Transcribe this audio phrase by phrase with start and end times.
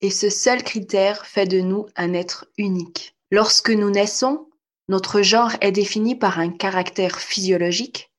[0.00, 3.16] et ce seul critère fait de nous un être unique.
[3.30, 4.48] Lorsque nous naissons,
[4.88, 8.12] notre genre est défini par un caractère physiologique,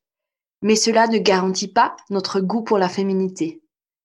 [0.62, 3.62] mais cela ne garantit pas notre goût pour la féminité,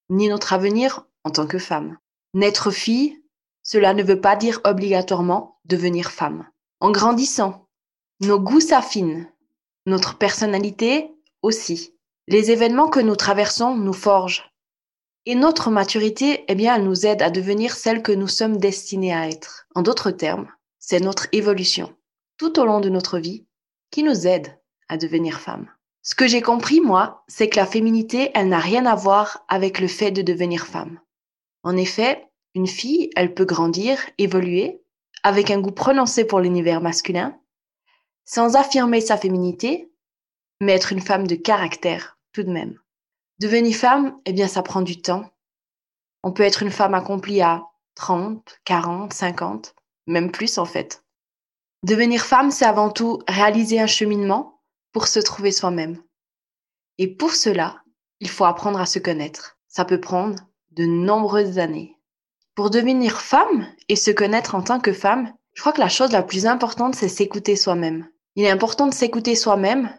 [0.09, 1.97] ni notre avenir en tant que femme.
[2.33, 3.21] Naître fille,
[3.63, 6.47] cela ne veut pas dire obligatoirement devenir femme.
[6.79, 7.67] En grandissant,
[8.21, 9.31] nos goûts s'affinent,
[9.85, 11.11] notre personnalité
[11.41, 11.93] aussi.
[12.27, 14.51] Les événements que nous traversons nous forgent,
[15.25, 19.13] et notre maturité, eh bien, elle nous aide à devenir celle que nous sommes destinés
[19.13, 19.67] à être.
[19.73, 20.47] En d'autres termes,
[20.79, 21.95] c'est notre évolution
[22.37, 23.45] tout au long de notre vie
[23.91, 24.59] qui nous aide
[24.89, 25.69] à devenir femme.
[26.03, 29.79] Ce que j'ai compris, moi, c'est que la féminité, elle n'a rien à voir avec
[29.79, 30.99] le fait de devenir femme.
[31.63, 34.81] En effet, une fille, elle peut grandir, évoluer,
[35.23, 37.39] avec un goût prononcé pour l'univers masculin,
[38.25, 39.91] sans affirmer sa féminité,
[40.61, 42.79] mais être une femme de caractère tout de même.
[43.39, 45.29] Devenir femme, eh bien, ça prend du temps.
[46.23, 47.63] On peut être une femme accomplie à
[47.95, 49.75] 30, 40, 50,
[50.07, 51.03] même plus en fait.
[51.83, 54.61] Devenir femme, c'est avant tout réaliser un cheminement
[54.93, 56.01] pour se trouver soi-même.
[56.97, 57.83] Et pour cela,
[58.21, 59.57] il faut apprendre à se connaître.
[59.67, 60.37] Ça peut prendre
[60.71, 61.99] de nombreuses années.
[62.55, 66.11] Pour devenir femme et se connaître en tant que femme, je crois que la chose
[66.11, 68.09] la plus importante, c'est s'écouter soi-même.
[68.35, 69.93] Il est important de s'écouter soi-même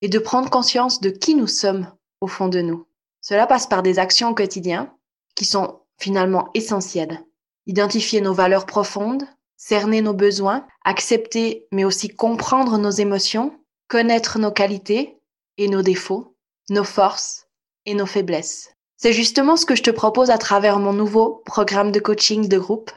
[0.00, 2.86] et de prendre conscience de qui nous sommes au fond de nous.
[3.20, 4.94] Cela passe par des actions au quotidien
[5.34, 7.24] qui sont finalement essentielles.
[7.66, 9.24] Identifier nos valeurs profondes,
[9.56, 13.58] cerner nos besoins, accepter mais aussi comprendre nos émotions,
[13.88, 15.18] connaître nos qualités
[15.58, 16.36] et nos défauts,
[16.70, 17.46] nos forces
[17.84, 18.70] et nos faiblesses.
[18.96, 22.58] C'est justement ce que je te propose à travers mon nouveau programme de coaching de
[22.58, 22.90] groupe.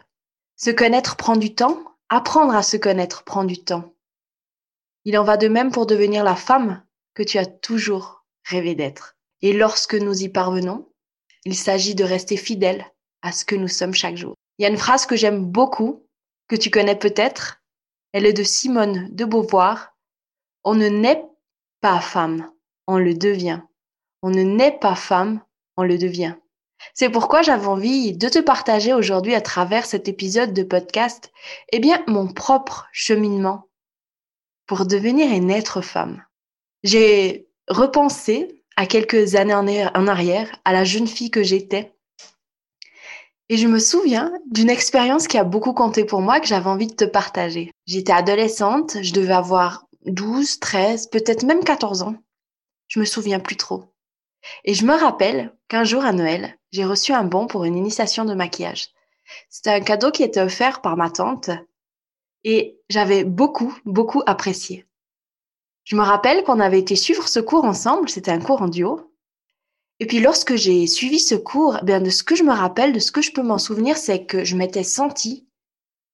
[0.55, 3.93] Se connaître prend du temps, apprendre à se connaître prend du temps.
[5.05, 9.15] Il en va de même pour devenir la femme que tu as toujours rêvé d'être.
[9.41, 10.87] Et lorsque nous y parvenons,
[11.45, 12.85] il s'agit de rester fidèle
[13.21, 14.35] à ce que nous sommes chaque jour.
[14.57, 16.05] Il y a une phrase que j'aime beaucoup,
[16.47, 17.61] que tu connais peut-être.
[18.11, 19.97] Elle est de Simone de Beauvoir.
[20.63, 21.25] On ne naît
[21.81, 22.51] pas femme,
[22.87, 23.61] on le devient.
[24.21, 25.41] On ne naît pas femme,
[25.75, 26.35] on le devient.
[26.93, 31.31] C'est pourquoi j'avais envie de te partager aujourd'hui à travers cet épisode de podcast,
[31.71, 33.67] eh bien, mon propre cheminement
[34.65, 36.23] pour devenir et naître femme.
[36.83, 41.93] J'ai repensé à quelques années en arrière, à la jeune fille que j'étais.
[43.49, 46.87] Et je me souviens d'une expérience qui a beaucoup compté pour moi, que j'avais envie
[46.87, 47.71] de te partager.
[47.85, 52.15] J'étais adolescente, je devais avoir 12, 13, peut-être même 14 ans.
[52.87, 53.85] Je me souviens plus trop.
[54.65, 58.25] Et je me rappelle qu'un jour à Noël, j'ai reçu un bon pour une initiation
[58.25, 58.89] de maquillage.
[59.49, 61.49] C'était un cadeau qui était offert par ma tante
[62.43, 64.85] et j'avais beaucoup, beaucoup apprécié.
[65.83, 69.13] Je me rappelle qu'on avait été suivre ce cours ensemble, c'était un cours en duo.
[69.99, 72.93] Et puis lorsque j'ai suivi ce cours, eh bien de ce que je me rappelle,
[72.93, 75.47] de ce que je peux m'en souvenir, c'est que je m'étais sentie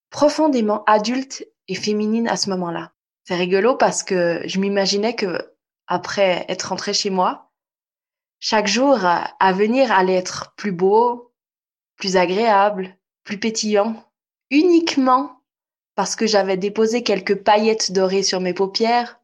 [0.09, 2.93] profondément adulte et féminine à ce moment-là.
[3.25, 5.53] C'est rigolo parce que je m'imaginais que
[5.87, 7.51] après être rentrée chez moi,
[8.39, 11.33] chaque jour à venir allait être plus beau,
[11.97, 14.03] plus agréable, plus pétillant,
[14.49, 15.41] uniquement
[15.95, 19.18] parce que j'avais déposé quelques paillettes dorées sur mes paupières,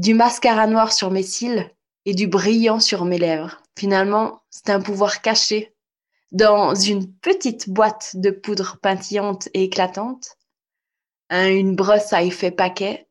[0.00, 1.70] du mascara noir sur mes cils
[2.06, 3.62] et du brillant sur mes lèvres.
[3.78, 5.74] Finalement, c'est un pouvoir caché
[6.32, 10.38] dans une petite boîte de poudre peintillante et éclatante,
[11.30, 13.08] une brosse à effet paquet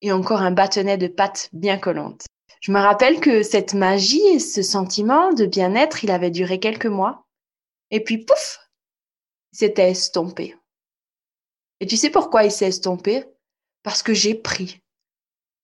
[0.00, 2.26] et encore un bâtonnet de pâte bien collante.
[2.60, 6.86] Je me rappelle que cette magie et ce sentiment de bien-être, il avait duré quelques
[6.86, 7.26] mois.
[7.90, 8.60] Et puis, pouf,
[9.52, 10.56] il s'était estompé.
[11.80, 13.24] Et tu sais pourquoi il s'est estompé?
[13.82, 14.80] Parce que j'ai pris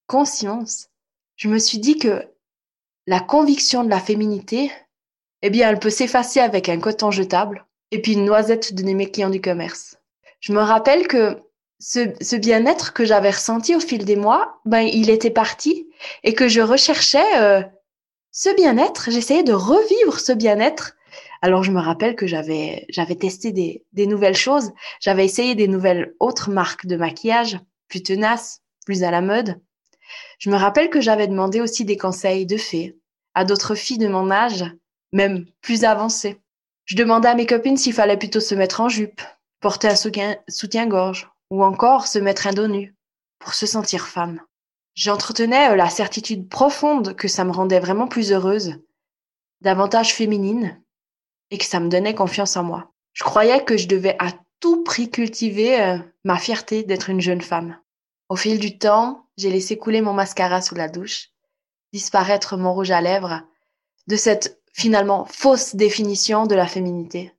[0.06, 0.88] conscience,
[1.36, 2.24] je me suis dit que
[3.06, 4.70] la conviction de la féminité,
[5.42, 9.10] eh bien, elle peut s'effacer avec un coton jetable et puis une noisette de mes
[9.10, 9.98] clients du commerce.
[10.40, 11.38] Je me rappelle que
[11.78, 15.88] ce, bien-être que j'avais ressenti au fil des mois, ben, il était parti
[16.22, 17.62] et que je recherchais euh,
[18.30, 19.10] ce bien-être.
[19.10, 20.96] J'essayais de revivre ce bien-être.
[21.42, 24.72] Alors, je me rappelle que j'avais, j'avais testé des, des nouvelles choses.
[25.00, 27.58] J'avais essayé des nouvelles autres marques de maquillage,
[27.88, 29.60] plus tenaces, plus à la mode.
[30.44, 32.98] Je me rappelle que j'avais demandé aussi des conseils de fées
[33.32, 34.66] à d'autres filles de mon âge,
[35.10, 36.38] même plus avancées.
[36.84, 39.22] Je demandais à mes copines s'il fallait plutôt se mettre en jupe,
[39.60, 42.94] porter un soutien-gorge ou encore se mettre un dos nu
[43.38, 44.42] pour se sentir femme.
[44.92, 48.74] J'entretenais euh, la certitude profonde que ça me rendait vraiment plus heureuse,
[49.62, 50.78] davantage féminine,
[51.52, 52.92] et que ça me donnait confiance en moi.
[53.14, 54.28] Je croyais que je devais à
[54.60, 57.78] tout prix cultiver euh, ma fierté d'être une jeune femme.
[58.28, 61.30] Au fil du temps, j'ai laissé couler mon mascara sous la douche,
[61.92, 63.42] disparaître mon rouge à lèvres,
[64.06, 67.32] de cette finalement fausse définition de la féminité.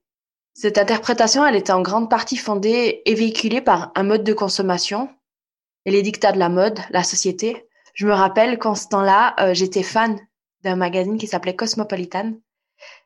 [0.54, 5.10] Cette interprétation, elle était en grande partie fondée et véhiculée par un mode de consommation
[5.84, 7.66] et les dictats de la mode, la société.
[7.92, 10.18] Je me rappelle qu'en ce temps-là, euh, j'étais fan
[10.62, 12.32] d'un magazine qui s'appelait Cosmopolitan.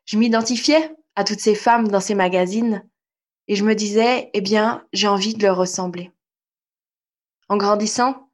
[0.05, 2.85] Je m'identifiais à toutes ces femmes dans ces magazines
[3.49, 6.13] et je me disais, eh bien, j'ai envie de leur ressembler.
[7.51, 8.31] En grandissant,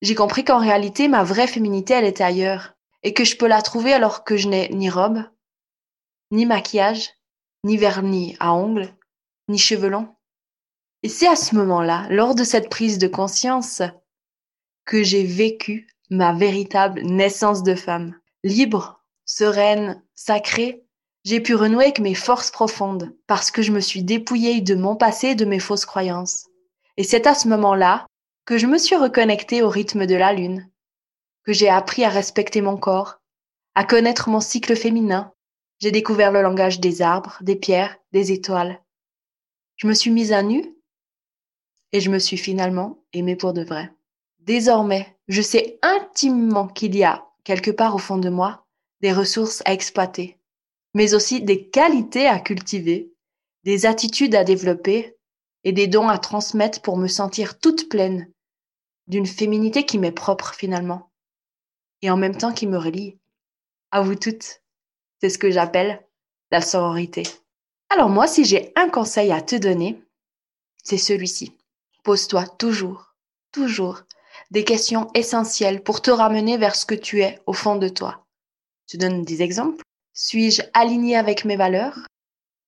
[0.00, 2.72] j'ai compris qu'en réalité, ma vraie féminité, elle était ailleurs
[3.02, 5.22] et que je peux la trouver alors que je n'ai ni robe,
[6.30, 7.10] ni maquillage,
[7.64, 8.88] ni vernis à ongles,
[9.48, 10.08] ni cheveux longs.
[11.02, 13.82] Et c'est à ce moment-là, lors de cette prise de conscience,
[14.86, 18.18] que j'ai vécu ma véritable naissance de femme.
[18.44, 20.86] Libre, sereine, sacrée,
[21.22, 24.96] j'ai pu renouer avec mes forces profondes parce que je me suis dépouillée de mon
[24.96, 26.46] passé et de mes fausses croyances.
[26.96, 28.06] Et c'est à ce moment-là
[28.48, 30.70] que je me suis reconnectée au rythme de la lune,
[31.44, 33.20] que j'ai appris à respecter mon corps,
[33.74, 35.34] à connaître mon cycle féminin.
[35.80, 38.82] J'ai découvert le langage des arbres, des pierres, des étoiles.
[39.76, 40.64] Je me suis mise à nu
[41.92, 43.92] et je me suis finalement aimée pour de vrai.
[44.38, 48.64] Désormais, je sais intimement qu'il y a, quelque part au fond de moi,
[49.02, 50.38] des ressources à exploiter,
[50.94, 53.12] mais aussi des qualités à cultiver,
[53.64, 55.18] des attitudes à développer
[55.64, 58.32] et des dons à transmettre pour me sentir toute pleine
[59.08, 61.10] d'une féminité qui m'est propre finalement
[62.02, 63.18] et en même temps qui me relie
[63.90, 64.62] à vous toutes.
[65.20, 66.06] C'est ce que j'appelle
[66.50, 67.24] la sororité.
[67.90, 70.00] Alors moi, si j'ai un conseil à te donner,
[70.82, 71.56] c'est celui-ci.
[72.04, 73.14] Pose-toi toujours,
[73.50, 74.02] toujours
[74.50, 78.26] des questions essentielles pour te ramener vers ce que tu es au fond de toi.
[78.90, 79.82] Je donne des exemples.
[80.14, 81.98] Suis-je aligné avec mes valeurs?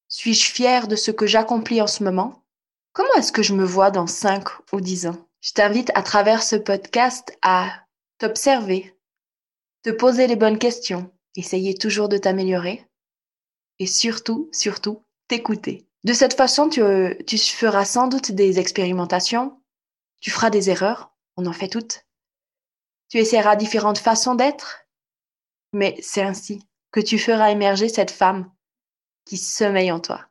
[0.08, 2.42] Suis-je fier de ce que j'accomplis en ce moment?
[2.92, 5.29] Comment est-ce que je me vois dans 5 ou 10 ans?
[5.40, 7.86] Je t'invite à travers ce podcast à
[8.18, 8.94] t'observer,
[9.82, 12.86] te poser les bonnes questions, essayer toujours de t'améliorer
[13.78, 15.88] et surtout, surtout, t'écouter.
[16.04, 16.82] De cette façon, tu,
[17.38, 19.58] feras sans doute des expérimentations,
[20.20, 22.06] tu feras des erreurs, on en fait toutes.
[23.08, 24.86] Tu essaieras différentes façons d'être,
[25.72, 28.52] mais c'est ainsi que tu feras émerger cette femme
[29.24, 30.26] qui sommeille en toi.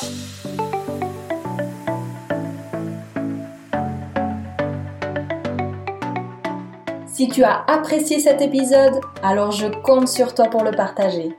[7.05, 11.35] Si tu as apprécié cet épisode, alors je compte sur toi pour le partager.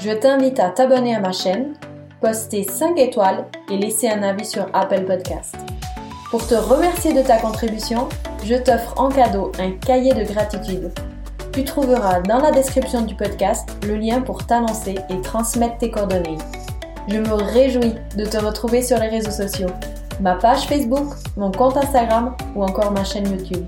[0.00, 1.74] Je t'invite à t'abonner à ma chaîne
[2.20, 5.56] poster 5 étoiles et laisser un avis sur Apple Podcast.
[6.30, 8.08] Pour te remercier de ta contribution,
[8.44, 10.92] je t'offre en cadeau un cahier de gratitude.
[11.52, 16.38] Tu trouveras dans la description du podcast le lien pour t'annoncer et transmettre tes coordonnées.
[17.08, 19.70] Je me réjouis de te retrouver sur les réseaux sociaux,
[20.20, 23.66] ma page Facebook, mon compte Instagram ou encore ma chaîne YouTube.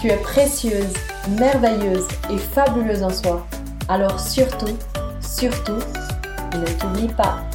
[0.00, 0.94] Tu es précieuse,
[1.38, 3.44] merveilleuse et fabuleuse en soi.
[3.88, 4.78] Alors surtout,
[5.20, 5.80] surtout,
[6.54, 7.49] ne t'oublie pas.